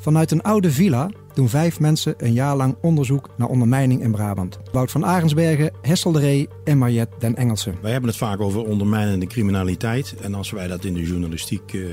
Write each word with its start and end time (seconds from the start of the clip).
Vanuit 0.00 0.30
een 0.30 0.42
oude 0.42 0.70
villa 0.70 1.10
doen 1.34 1.48
vijf 1.48 1.80
mensen 1.80 2.14
een 2.16 2.32
jaar 2.32 2.56
lang 2.56 2.76
onderzoek 2.80 3.28
naar 3.36 3.48
ondermijning 3.48 4.02
in 4.02 4.10
Brabant. 4.10 4.58
Wout 4.72 4.90
van 4.90 5.04
Arensbergen, 5.04 5.72
Hessel 5.82 6.12
de 6.12 6.18
Ree 6.18 6.48
en 6.64 6.78
Mariette 6.78 7.16
den 7.18 7.36
Engelsen. 7.36 7.74
Wij 7.82 7.90
hebben 7.90 8.10
het 8.10 8.18
vaak 8.18 8.40
over 8.40 8.64
ondermijnende 8.64 9.26
criminaliteit. 9.26 10.14
En 10.22 10.34
als 10.34 10.50
wij 10.50 10.66
dat 10.66 10.84
in 10.84 10.94
de 10.94 11.02
journalistiek 11.02 11.72
uh, 11.72 11.86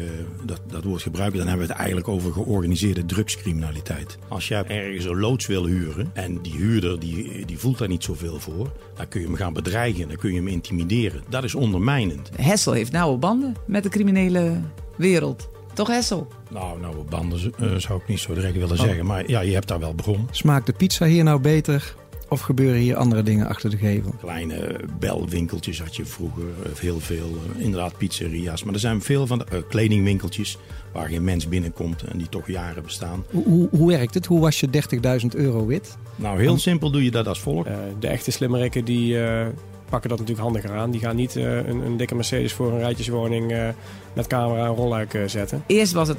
dat, 0.46 0.62
dat 0.70 0.84
woord 0.84 1.02
gebruiken, 1.02 1.38
dan 1.38 1.48
hebben 1.48 1.66
we 1.66 1.72
het 1.72 1.82
eigenlijk 1.82 2.10
over 2.10 2.34
georganiseerde 2.34 3.06
drugscriminaliteit. 3.06 4.18
Als 4.28 4.48
jij 4.48 4.64
ergens 4.64 5.06
een 5.06 5.20
loods 5.20 5.48
wil 5.48 5.66
huren 5.66 6.10
en 6.14 6.42
die 6.42 6.54
huurder 6.54 7.00
die, 7.00 7.46
die 7.46 7.60
voelt 7.60 7.78
daar 7.78 7.88
niet 7.88 8.04
zoveel 8.04 8.40
voor, 8.40 8.72
dan 8.96 9.08
kun 9.08 9.22
je 9.22 9.28
hem 9.28 9.36
gaan 9.36 9.54
bedreigen, 9.54 10.08
dan 10.08 10.18
kun 10.18 10.30
je 10.30 10.38
hem 10.38 10.48
intimideren. 10.48 11.24
Dat 11.30 11.44
is 11.44 11.56
ondermijnend. 11.56 12.30
Hessel 12.36 12.74
heeft 12.74 12.92
nauwe 12.92 13.18
banden 13.18 13.56
met 13.66 13.84
de 13.84 13.90
criminele 13.90 14.62
wereld. 14.98 15.50
Toch 15.78 15.88
Hessel? 15.88 16.28
Nou, 16.50 16.80
nou 16.80 16.96
banden 17.10 17.54
uh, 17.62 17.76
zou 17.76 18.00
ik 18.00 18.08
niet 18.08 18.20
zo 18.20 18.34
direct 18.34 18.58
willen 18.58 18.78
zeggen. 18.78 19.06
Maar 19.06 19.30
ja, 19.30 19.40
je 19.40 19.54
hebt 19.54 19.68
daar 19.68 19.80
wel 19.80 19.96
begonnen. 19.96 20.28
Smaakt 20.32 20.66
de 20.66 20.74
pizza 20.74 21.06
hier 21.06 21.24
nou 21.24 21.40
beter? 21.40 21.96
Of 22.30 22.42
gebeuren 22.42 22.80
hier 22.80 22.96
andere 22.96 23.24
dingen 23.24 23.48
achter 23.48 23.70
de 23.70 23.78
gevel? 23.78 24.14
Kleine 24.20 24.80
belwinkeltjes 25.00 25.82
had 25.82 25.96
je 25.96 26.06
vroeger. 26.06 26.44
Heel 26.80 27.00
veel, 27.00 27.38
uh, 27.56 27.64
inderdaad 27.64 27.98
pizzeria's. 27.98 28.64
Maar 28.64 28.74
er 28.74 28.80
zijn 28.80 29.02
veel 29.02 29.28
van 29.28 29.38
de 29.38 29.46
uh, 29.54 29.60
kledingwinkeltjes 29.70 30.58
waar 30.92 31.08
geen 31.08 31.24
mens 31.24 31.48
binnenkomt 31.48 32.04
en 32.04 32.18
die 32.18 32.30
toch 32.30 32.48
jaren 32.48 32.84
bestaan. 32.84 33.26
Hoe, 33.32 33.44
hoe, 33.44 33.68
hoe 33.72 33.88
werkt 33.88 34.14
het? 34.14 34.26
Hoe 34.26 34.40
was 34.40 34.60
je 34.60 34.68
30.000 35.22 35.28
euro 35.30 35.66
wit? 35.66 35.98
Nou, 36.16 36.40
heel 36.40 36.58
simpel 36.58 36.92
doe 36.92 37.04
je 37.04 37.12
dat 37.12 37.28
als 37.28 37.40
volgt. 37.40 37.70
de 38.00 38.08
echte 38.08 38.32
slimmerikken 38.32 38.86
die 38.86 39.18
pakken 39.90 40.10
dat 40.10 40.20
natuurlijk 40.20 40.48
handiger 40.48 40.72
aan. 40.72 40.92
Die 40.92 41.02
gaan 41.02 41.16
niet 41.16 41.36
uh, 41.36 41.56
een, 41.56 41.86
een, 41.86 41.98
dikke 41.98 42.16
Mercedes 42.16 42.54
voor 42.54 42.72
een 42.72 42.80
rijtjeswoning 42.80 43.52
uh, 43.52 43.68
met 44.14 44.28
camera 44.28 44.66
en 44.66 44.76
rolluik 44.76 45.14
uh, 45.14 45.22
zetten. 45.26 45.64
Eerst 45.68 45.94
was 45.94 46.08
het, 46.08 46.18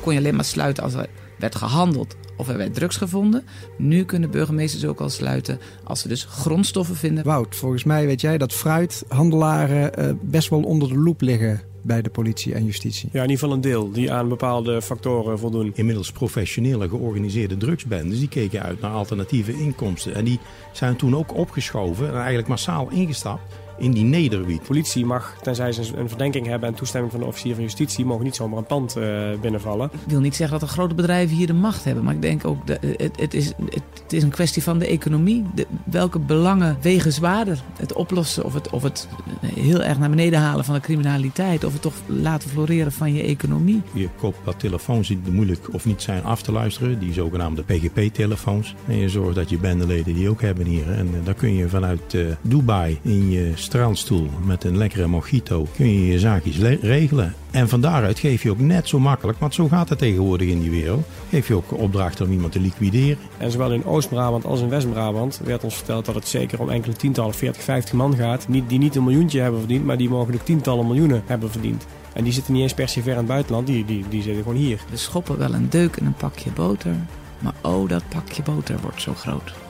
kon 0.00 0.12
je 0.12 0.18
alleen 0.18 0.34
maar 0.34 0.44
sluiten 0.44 0.82
als 0.82 0.94
er 0.94 1.06
werd 1.40 1.54
gehandeld 1.54 2.16
of 2.36 2.48
er 2.48 2.56
werd 2.56 2.74
drugs 2.74 2.96
gevonden. 2.96 3.44
Nu 3.76 4.04
kunnen 4.04 4.30
burgemeesters 4.30 4.84
ook 4.84 5.00
al 5.00 5.08
sluiten 5.08 5.58
als 5.84 6.00
ze 6.00 6.08
dus 6.08 6.24
grondstoffen 6.24 6.96
vinden. 6.96 7.24
Wout, 7.24 7.56
volgens 7.56 7.84
mij 7.84 8.06
weet 8.06 8.20
jij 8.20 8.38
dat 8.38 8.52
fruithandelaren 8.52 10.18
best 10.22 10.48
wel 10.48 10.62
onder 10.62 10.88
de 10.88 10.98
loep 10.98 11.20
liggen 11.20 11.60
bij 11.82 12.02
de 12.02 12.10
politie 12.10 12.54
en 12.54 12.64
justitie. 12.64 13.08
Ja, 13.12 13.22
in 13.22 13.30
ieder 13.30 13.38
geval 13.38 13.54
een 13.54 13.60
deel 13.60 13.90
die 13.90 14.12
aan 14.12 14.28
bepaalde 14.28 14.82
factoren 14.82 15.38
voldoen. 15.38 15.72
Inmiddels 15.74 16.12
professionele 16.12 16.88
georganiseerde 16.88 17.56
drugsbendes 17.56 18.18
die 18.18 18.28
keken 18.28 18.62
uit 18.62 18.80
naar 18.80 18.90
alternatieve 18.90 19.52
inkomsten. 19.52 20.14
En 20.14 20.24
die 20.24 20.38
zijn 20.72 20.96
toen 20.96 21.16
ook 21.16 21.36
opgeschoven 21.36 22.08
en 22.08 22.14
eigenlijk 22.14 22.48
massaal 22.48 22.90
ingestapt 22.90 23.42
in 23.80 23.92
die 23.92 24.04
nederwiet. 24.04 24.62
Politie 24.62 25.06
mag, 25.06 25.36
tenzij 25.42 25.72
ze 25.72 25.96
een 25.96 26.08
verdenking 26.08 26.46
hebben 26.46 26.68
en 26.68 26.74
toestemming 26.74 27.12
van 27.12 27.20
de 27.20 27.26
officier 27.26 27.54
van 27.54 27.62
justitie, 27.62 28.04
mogen 28.04 28.24
niet 28.24 28.36
zomaar 28.36 28.58
een 28.58 28.66
pand 28.66 28.96
uh, 28.96 29.04
binnenvallen. 29.40 29.90
Ik 29.92 30.10
wil 30.10 30.20
niet 30.20 30.36
zeggen 30.36 30.58
dat 30.58 30.68
de 30.68 30.74
grote 30.74 30.94
bedrijven 30.94 31.36
hier 31.36 31.46
de 31.46 31.52
macht 31.52 31.84
hebben, 31.84 32.04
maar 32.04 32.14
ik 32.14 32.22
denk 32.22 32.46
ook 32.46 32.66
dat 32.66 32.78
het, 32.80 33.20
het, 33.20 33.34
is, 33.34 33.52
het, 33.68 34.12
is 34.12 34.22
een 34.22 34.30
kwestie 34.30 34.62
van 34.62 34.78
de 34.78 34.86
economie. 34.86 35.44
De, 35.54 35.66
welke 35.84 36.18
belangen 36.18 36.76
wegen 36.80 37.12
zwaarder? 37.12 37.62
Het 37.78 37.92
oplossen 37.92 38.44
of 38.44 38.54
het, 38.54 38.70
of 38.70 38.82
het 38.82 39.08
heel 39.54 39.82
erg 39.82 39.98
naar 39.98 40.10
beneden 40.10 40.38
halen 40.38 40.64
van 40.64 40.74
de 40.74 40.80
criminaliteit, 40.80 41.64
of 41.64 41.72
het 41.72 41.82
toch 41.82 41.94
laten 42.06 42.50
floreren 42.50 42.92
van 42.92 43.14
je 43.14 43.22
economie. 43.22 43.82
Je 43.92 44.08
koopt 44.18 44.38
wat 44.44 44.58
telefoons 44.58 45.08
die 45.08 45.20
moeilijk 45.30 45.68
of 45.72 45.84
niet 45.84 46.02
zijn 46.02 46.24
af 46.24 46.42
te 46.42 46.52
luisteren, 46.52 46.98
die 46.98 47.12
zogenaamde 47.12 47.62
PGP-telefoons. 47.62 48.74
En 48.86 48.96
je 48.96 49.08
zorgt 49.08 49.34
dat 49.34 49.50
je 49.50 49.58
bendeleden 49.58 50.14
die 50.14 50.28
ook 50.28 50.40
hebben 50.40 50.66
hier. 50.66 50.90
En 50.90 51.06
uh, 51.06 51.24
dan 51.24 51.34
kun 51.34 51.54
je 51.54 51.68
vanuit 51.68 52.14
uh, 52.14 52.26
Dubai 52.42 52.98
in 53.02 53.30
je 53.30 53.52
strandstoel 53.70 54.28
met 54.44 54.64
een 54.64 54.76
lekkere 54.76 55.06
mojito 55.06 55.66
kun 55.76 55.86
je 55.86 56.06
je 56.06 56.18
zaakjes 56.18 56.58
regelen. 56.80 57.34
En 57.50 57.68
van 57.68 57.80
daaruit 57.80 58.18
geef 58.18 58.42
je 58.42 58.50
ook 58.50 58.58
net 58.58 58.88
zo 58.88 58.98
makkelijk, 58.98 59.38
want 59.38 59.54
zo 59.54 59.68
gaat 59.68 59.88
het 59.88 59.98
tegenwoordig 59.98 60.48
in 60.48 60.60
die 60.60 60.70
wereld, 60.70 61.04
geef 61.28 61.48
je 61.48 61.54
ook 61.54 61.72
opdrachten 61.72 62.26
om 62.26 62.32
iemand 62.32 62.52
te 62.52 62.60
liquideren. 62.60 63.18
En 63.38 63.50
zowel 63.50 63.72
in 63.72 63.84
Oost-Brabant 63.84 64.44
als 64.44 64.60
in 64.60 64.68
West-Brabant 64.68 65.40
werd 65.44 65.64
ons 65.64 65.74
verteld 65.74 66.04
dat 66.04 66.14
het 66.14 66.28
zeker 66.28 66.60
om 66.60 66.68
enkele 66.68 66.94
tientallen, 66.94 67.34
40, 67.34 67.62
50 67.62 67.92
man 67.92 68.16
gaat, 68.16 68.46
die 68.48 68.78
niet 68.78 68.96
een 68.96 69.04
miljoentje 69.04 69.40
hebben 69.40 69.60
verdiend, 69.60 69.84
maar 69.84 69.96
die 69.96 70.08
mogelijk 70.08 70.44
tientallen 70.44 70.86
miljoenen 70.86 71.22
hebben 71.26 71.50
verdiend. 71.50 71.86
En 72.12 72.24
die 72.24 72.32
zitten 72.32 72.52
niet 72.52 72.62
eens 72.62 72.74
per 72.74 72.88
se 72.88 73.02
ver 73.02 73.12
in 73.12 73.18
het 73.18 73.26
buitenland, 73.26 73.66
die, 73.66 73.84
die, 73.84 74.04
die 74.08 74.22
zitten 74.22 74.42
gewoon 74.42 74.58
hier. 74.58 74.80
We 74.90 74.96
schoppen 74.96 75.38
wel 75.38 75.54
een 75.54 75.70
deuk 75.70 75.96
en 75.96 76.06
een 76.06 76.14
pakje 76.14 76.50
boter, 76.50 76.94
maar 77.38 77.54
oh, 77.60 77.88
dat 77.88 78.02
pakje 78.08 78.42
boter 78.42 78.80
wordt 78.80 79.02
zo 79.02 79.14
groot. 79.14 79.69